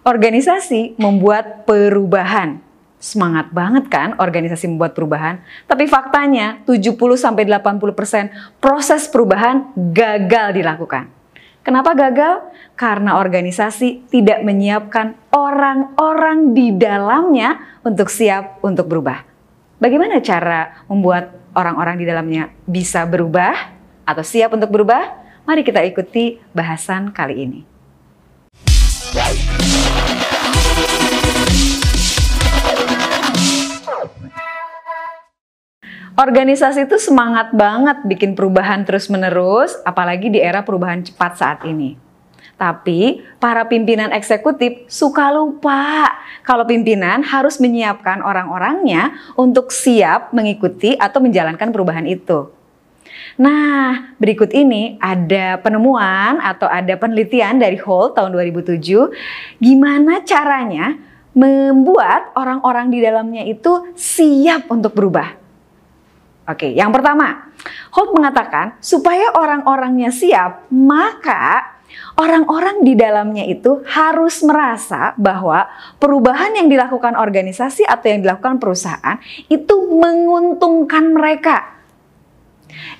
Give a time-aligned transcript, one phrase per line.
[0.00, 2.56] Organisasi membuat perubahan.
[2.96, 5.44] Semangat banget kan organisasi membuat perubahan?
[5.68, 11.12] Tapi faktanya 70-80% proses perubahan gagal dilakukan.
[11.60, 12.48] Kenapa gagal?
[12.80, 19.20] Karena organisasi tidak menyiapkan orang-orang di dalamnya untuk siap untuk berubah.
[19.76, 23.52] Bagaimana cara membuat orang-orang di dalamnya bisa berubah
[24.08, 25.20] atau siap untuk berubah?
[25.44, 27.60] Mari kita ikuti bahasan kali ini.
[36.20, 41.96] Organisasi itu semangat banget bikin perubahan terus-menerus, apalagi di era perubahan cepat saat ini.
[42.60, 46.12] Tapi para pimpinan eksekutif suka lupa
[46.44, 52.52] kalau pimpinan harus menyiapkan orang-orangnya untuk siap mengikuti atau menjalankan perubahan itu.
[53.40, 58.76] Nah, berikut ini ada penemuan atau ada penelitian dari Hall tahun 2007
[59.56, 61.00] gimana caranya
[61.32, 65.39] membuat orang-orang di dalamnya itu siap untuk berubah.
[66.50, 67.54] Oke, yang pertama,
[67.94, 71.78] Holt mengatakan supaya orang-orangnya siap, maka
[72.18, 75.70] orang-orang di dalamnya itu harus merasa bahwa
[76.02, 81.78] perubahan yang dilakukan organisasi atau yang dilakukan perusahaan itu menguntungkan mereka.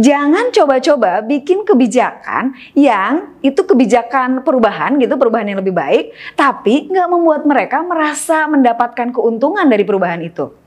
[0.00, 7.08] Jangan coba-coba bikin kebijakan yang itu kebijakan perubahan gitu, perubahan yang lebih baik, tapi nggak
[7.12, 10.63] membuat mereka merasa mendapatkan keuntungan dari perubahan itu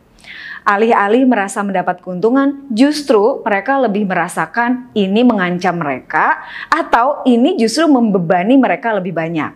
[0.68, 8.60] alih-alih merasa mendapat keuntungan, justru mereka lebih merasakan ini mengancam mereka atau ini justru membebani
[8.60, 9.56] mereka lebih banyak.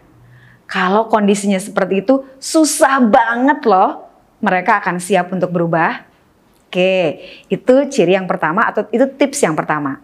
[0.71, 4.07] Kalau kondisinya seperti itu, susah banget loh
[4.39, 6.07] mereka akan siap untuk berubah.
[6.71, 7.19] Oke,
[7.51, 9.99] itu ciri yang pertama atau itu tips yang pertama.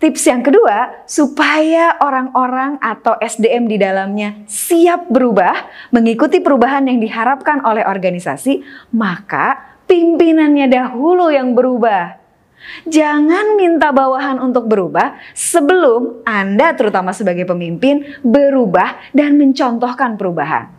[0.00, 5.52] Tips yang kedua, supaya orang-orang atau SDM di dalamnya siap berubah,
[5.92, 8.64] mengikuti perubahan yang diharapkan oleh organisasi,
[8.96, 12.22] maka pimpinannya dahulu yang berubah.
[12.86, 20.70] Jangan minta bawahan untuk berubah sebelum Anda terutama sebagai pemimpin berubah dan mencontohkan perubahan.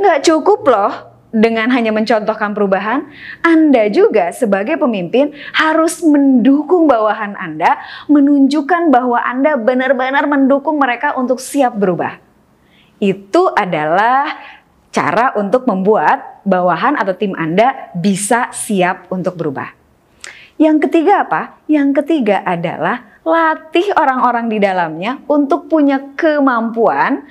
[0.00, 0.92] Nggak cukup loh
[1.34, 3.10] dengan hanya mencontohkan perubahan,
[3.42, 11.42] Anda juga sebagai pemimpin harus mendukung bawahan Anda, menunjukkan bahwa Anda benar-benar mendukung mereka untuk
[11.42, 12.22] siap berubah.
[13.02, 14.30] Itu adalah
[14.94, 19.74] cara untuk membuat bawahan atau tim Anda bisa siap untuk berubah.
[20.54, 21.58] Yang ketiga apa?
[21.66, 27.26] Yang ketiga adalah latih orang-orang di dalamnya untuk punya kemampuan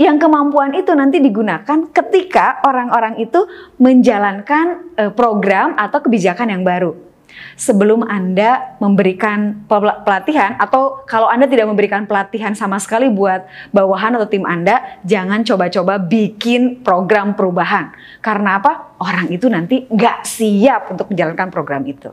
[0.00, 3.44] yang kemampuan itu nanti digunakan ketika orang-orang itu
[3.76, 7.09] menjalankan eh, program atau kebijakan yang baru
[7.56, 9.64] sebelum Anda memberikan
[10.04, 15.42] pelatihan atau kalau Anda tidak memberikan pelatihan sama sekali buat bawahan atau tim Anda, jangan
[15.46, 17.92] coba-coba bikin program perubahan.
[18.20, 18.96] Karena apa?
[19.00, 22.12] Orang itu nanti nggak siap untuk menjalankan program itu.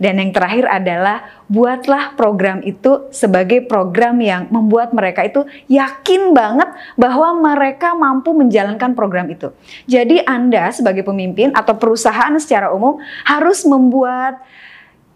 [0.00, 6.66] Dan yang terakhir adalah buatlah program itu sebagai program yang membuat mereka itu yakin banget
[6.98, 9.54] bahwa mereka mampu menjalankan program itu.
[9.86, 14.42] Jadi Anda sebagai pemimpin atau perusahaan secara umum harus membuat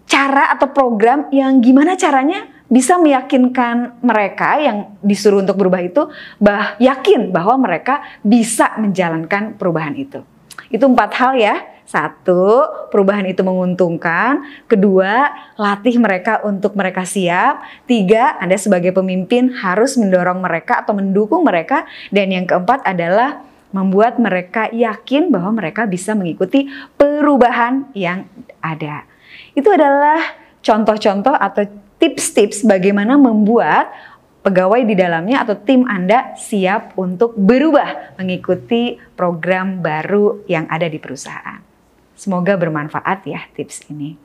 [0.06, 6.02] cara atau program yang gimana caranya bisa meyakinkan mereka yang disuruh untuk berubah itu
[6.42, 10.22] bah yakin bahwa mereka bisa menjalankan perubahan itu.
[10.70, 11.54] Itu empat hal ya.
[11.86, 14.42] Satu, perubahan itu menguntungkan.
[14.66, 17.62] Kedua, latih mereka untuk mereka siap.
[17.86, 21.86] Tiga, Anda sebagai pemimpin harus mendorong mereka atau mendukung mereka.
[22.10, 26.66] Dan yang keempat adalah membuat mereka yakin bahwa mereka bisa mengikuti
[26.98, 28.26] perubahan yang
[28.58, 29.06] ada.
[29.54, 30.18] Itu adalah
[30.66, 31.70] contoh-contoh atau
[32.02, 33.94] tips-tips bagaimana membuat
[34.42, 40.98] pegawai di dalamnya atau tim Anda siap untuk berubah mengikuti program baru yang ada di
[41.02, 41.75] perusahaan.
[42.16, 44.16] Semoga bermanfaat ya tips ini.